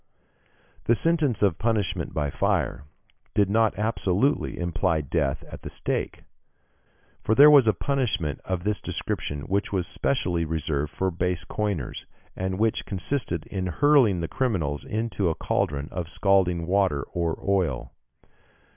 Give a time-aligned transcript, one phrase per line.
[0.85, 2.85] The sentence of punishment by fire
[3.35, 6.23] did not absolutely imply death at the stake,
[7.21, 12.07] for there was a punishment of this description which was specially reserved for base coiners,
[12.35, 17.91] and which consisted in hurling the criminals into a cauldron of scalding water or oil.